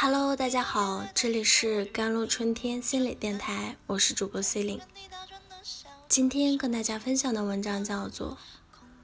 [0.00, 4.80] Hello，大家好，这里是甘露春天心理电台，我是主播 C 琳。
[6.06, 8.38] 今天跟大家分享的文章叫做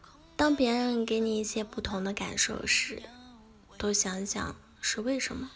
[0.37, 3.03] 《当别人给你一些不同的感受时，
[3.77, 5.51] 多想想是为什么》。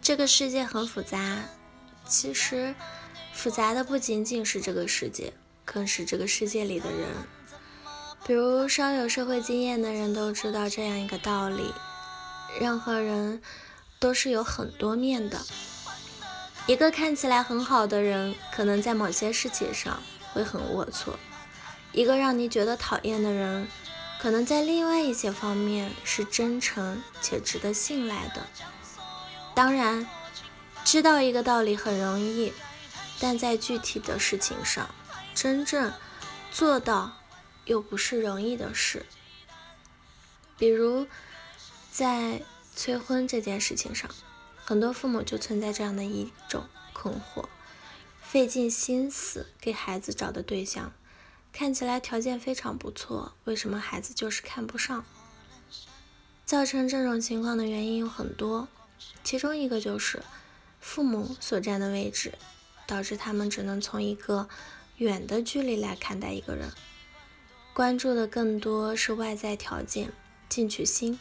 [0.00, 1.44] 这个世界很复杂，
[2.08, 2.74] 其实
[3.34, 5.34] 复杂的不仅仅是这个世界，
[5.66, 7.06] 更是这个世界里的人。
[8.24, 11.70] 比如稍有社会经验的人都知道这样一个道理：
[12.60, 13.42] 任何人
[13.98, 15.40] 都是有很多面的。
[16.66, 20.00] 一个看起来很好的人，可能在某些事情上
[20.32, 21.10] 会很龌龊；
[21.92, 23.66] 一个让你觉得讨厌的人，
[24.20, 28.46] 可能在另外一些方面是真诚且值得信赖的。
[29.54, 30.06] 当然，
[30.84, 32.52] 知道一个道理很容易，
[33.18, 34.88] 但在具体的事情上，
[35.34, 35.92] 真正
[36.52, 37.18] 做到
[37.64, 39.04] 又不是容易的事。
[40.56, 41.08] 比如，
[41.92, 42.40] 在
[42.74, 44.10] 催婚这件事情上，
[44.56, 47.44] 很多父母就存在这样的一种困惑：
[48.22, 50.94] 费尽心思给孩子找的对象，
[51.52, 55.04] 看起来条件非常不错，为什么孩子就是看不上？
[56.46, 58.68] 造成这种情况的原因有很多。
[59.22, 60.22] 其中一个就是
[60.80, 62.32] 父母所占的位置，
[62.86, 64.48] 导致他们只能从一个
[64.96, 66.72] 远的距离来看待一个人，
[67.74, 70.10] 关注的更多是外在条件、
[70.48, 71.18] 进取心、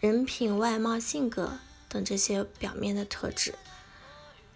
[0.00, 3.54] 人品、外貌、性格等这些表面的特质。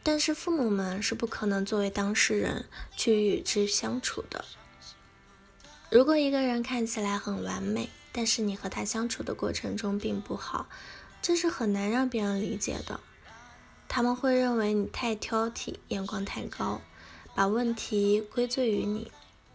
[0.05, 4.45] 但是父母们是不可能作为当事人去与之相处的。
[5.91, 10.69] 如果一个人看起来很完美，但是你和他相处的过程中并不好。
[11.21, 12.99] 这是很难让别人理解的，
[13.89, 16.81] 他们会认为你太挑剔，眼光太高，
[17.35, 19.13] 把问题归罪于你。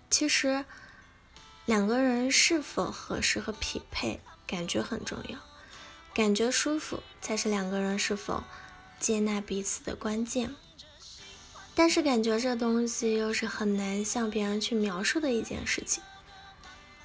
[0.10, 0.64] 其实，
[1.66, 5.38] 两个人是否合适和匹配，感觉很重要，
[6.18, 8.44] 感觉舒服才是两个人是否
[9.00, 10.56] 接纳彼此的关键。
[11.76, 16.02] 但是，感觉这东西又是很难向别人去描述的一件事情，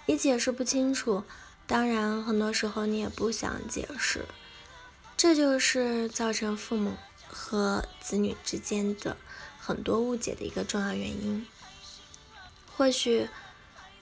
[0.07, 1.25] 你解释不清楚，
[1.67, 4.25] 当然很多时候你也不想解释。
[5.15, 6.95] 这就是造成父母
[7.29, 9.19] 和子女之间的
[9.61, 11.47] 很多误解的一个重要原因。
[12.75, 13.29] 或许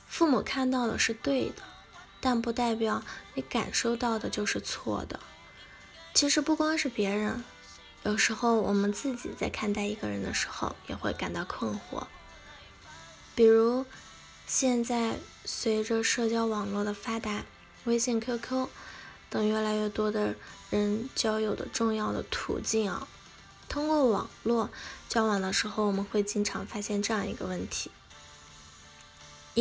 [0.06, 1.62] 父母看到的是对的，
[2.20, 3.02] 但不代表
[3.34, 5.18] 你感受到的就是错的。
[6.14, 7.42] 其实不光是别人，
[8.02, 12.04] 有时候我们自己在看待一个人的时候也会感到困惑。
[13.34, 13.86] 比如
[14.46, 17.44] 现在随着社交网络的发达，
[17.84, 18.68] 微信、QQ。
[19.32, 20.34] 等越来越多的
[20.70, 23.06] 人交友的重要的途径啊，
[23.68, 24.70] 通过网络
[25.08, 27.92] 交往的时候，我们会经常发现这样一个问题：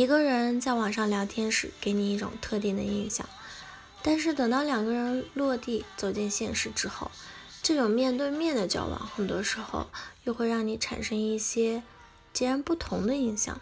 [0.00, 3.28] 一个人在网上聊天时给你一种特定的印象，
[4.02, 7.10] 但是等到两个人落地走进现实之后，
[7.62, 9.90] 这种面对面的交往，很多时候
[10.24, 11.82] 又会让你产生一些
[12.32, 13.60] 截然不同的印象。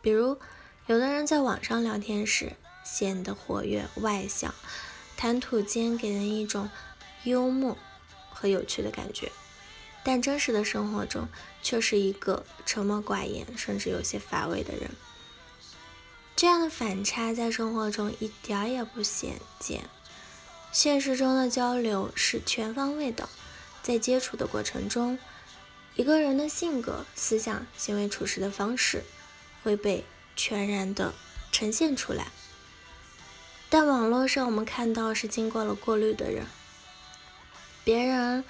[0.00, 0.38] 比如，
[0.86, 2.52] 有的人在网上聊天时
[2.84, 4.54] 显得活跃外向。
[5.16, 6.70] 谈吐间给人一种
[7.24, 7.76] 幽默
[8.30, 9.32] 和有趣的感觉，
[10.04, 11.26] 但真实的生活中
[11.64, 14.88] 却是一个沉默寡言，甚至有些乏味的人。
[16.38, 19.90] 这样的反差在生活中一点也不鲜见。
[20.70, 23.28] 现实中的交流是全方位的，
[23.82, 25.18] 在接触的过程中，
[25.96, 29.02] 一个人的性格、思想、行为处事的方式
[29.64, 30.04] 会被
[30.36, 31.12] 全然的
[31.50, 32.28] 呈现出来。
[33.68, 36.46] 但网络上我们看到是经过了过滤的人，
[37.82, 38.44] 别人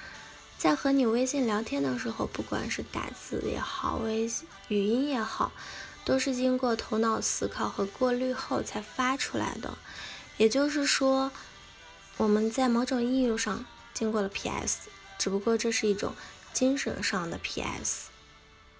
[0.58, 4.30] 在和你微信聊天的时候，不管是打字也好，微
[4.68, 5.52] 语音也好，
[6.08, 9.76] 都是经过头脑思考和过滤后才发出来的。
[10.38, 11.30] 也就是说，
[12.16, 14.88] 我们在某种意义上经过了 PS，
[15.18, 16.14] 只不过这是一种
[16.54, 18.08] 精神上的 PS，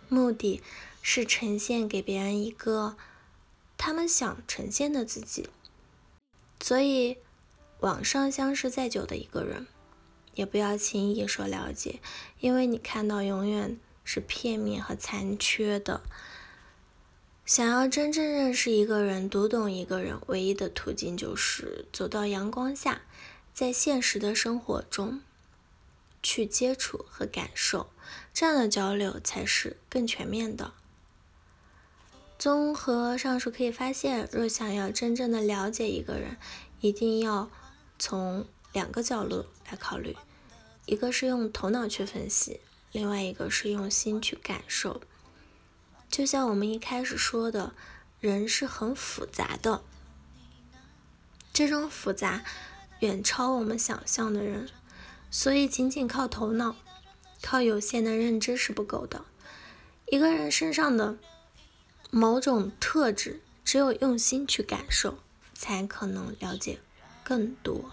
[0.08, 0.62] 目的
[1.02, 2.96] 是呈现给别人一个
[3.76, 5.50] 他们想呈现的自己。
[6.62, 7.18] 所以，
[7.80, 9.66] 网上相识再久的一个人，
[10.32, 12.00] 也不要轻易说了解，
[12.40, 16.00] 因为你看到永远是片面和残缺的。
[17.48, 23.00] 想要真正认识一个人、读懂一个人，唯一的途径就是走到阳光下，
[23.54, 25.22] 在现实的生活中
[26.22, 27.88] 去接触和感受，
[28.34, 30.74] 这样的交流才是更全面的。
[32.38, 36.36] 综合上述可以发现，若想要真正的了解一个人，
[36.82, 37.50] 一定要
[37.98, 40.14] 从两个角度来考虑，
[40.84, 42.60] 一个是用头脑去分析，
[42.92, 45.00] 另外一个是用心去感受。
[46.10, 47.74] 就像我们一开始说的，
[48.20, 49.82] 人是很复杂的，
[51.52, 52.44] 这种复杂
[53.00, 54.68] 远超我们想象的人，
[55.30, 56.74] 所以仅仅靠头脑、
[57.42, 59.24] 靠有限的认知是不够的。
[60.10, 61.18] 一个人身上的
[62.10, 65.18] 某种特质，只有用心去感受，
[65.54, 66.80] 才可能了解
[67.22, 67.92] 更多。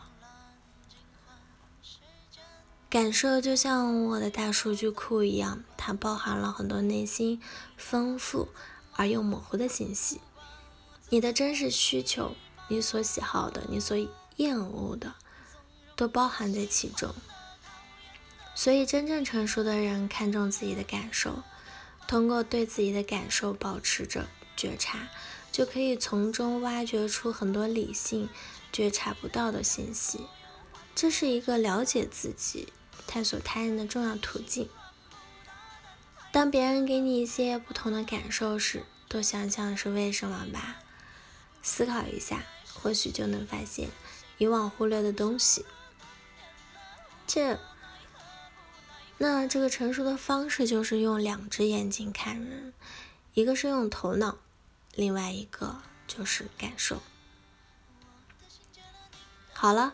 [2.89, 7.41] 感受就像我的大数据库一样，它包含了很多内心
[7.75, 8.47] 丰富
[8.93, 10.21] 而又模糊的信息。
[11.09, 12.35] 你的真实需求，
[12.69, 13.97] 你所喜好的，你所
[14.37, 15.15] 厌恶的，
[15.95, 17.13] 都包含在其中。
[18.53, 21.43] 所以，真正成熟的人看重自己的感受，
[22.07, 25.09] 通过对自己的感受保持着觉察，
[25.51, 28.29] 就可以从中挖掘出很多理性
[28.71, 30.21] 觉察不到的信息。
[30.95, 32.73] 这是一个了解自己。
[33.07, 34.67] 探索他人的重要途径。
[36.31, 40.77] 当别人给你一些不同的感受时，多想想是为什么吧。
[41.61, 42.43] 思考一下，
[42.73, 43.89] 或许就能发现
[44.39, 45.63] 以往忽略的东西。
[47.27, 47.59] 这，
[49.19, 52.73] 那这个成熟的方式就是用两只眼睛看人，
[53.35, 54.39] 一个是用头脑，
[54.95, 57.03] 另外一个就是感受。
[59.53, 59.93] 好了。